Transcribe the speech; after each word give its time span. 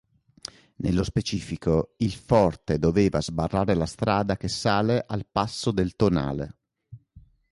Nello 0.77 1.03
specifico 1.03 1.93
il 1.97 2.11
forte 2.13 2.79
doveva 2.79 3.21
sbarrare 3.21 3.75
la 3.75 3.85
strada 3.85 4.35
che 4.35 4.47
sale 4.47 5.05
al 5.07 5.27
passo 5.31 5.69
del 5.69 5.95
Tonale. 5.95 6.57